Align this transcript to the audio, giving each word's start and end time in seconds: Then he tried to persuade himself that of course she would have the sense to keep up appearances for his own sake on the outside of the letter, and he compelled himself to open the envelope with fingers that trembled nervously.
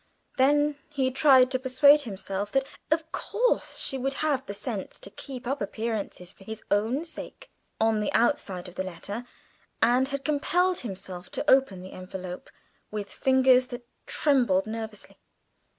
Then 0.37 0.79
he 0.89 1.11
tried 1.11 1.51
to 1.51 1.59
persuade 1.59 2.01
himself 2.09 2.51
that 2.53 2.65
of 2.89 3.11
course 3.11 3.77
she 3.77 3.99
would 3.99 4.15
have 4.25 4.43
the 4.47 4.53
sense 4.55 4.99
to 4.99 5.11
keep 5.11 5.45
up 5.45 5.61
appearances 5.61 6.33
for 6.33 6.43
his 6.43 6.63
own 6.71 7.03
sake 7.03 7.51
on 7.79 7.99
the 7.99 8.11
outside 8.11 8.67
of 8.67 8.73
the 8.73 8.83
letter, 8.83 9.27
and 9.79 10.07
he 10.07 10.17
compelled 10.17 10.79
himself 10.79 11.29
to 11.33 11.47
open 11.47 11.83
the 11.83 11.93
envelope 11.93 12.49
with 12.89 13.11
fingers 13.13 13.67
that 13.67 13.85
trembled 14.07 14.65
nervously. 14.65 15.17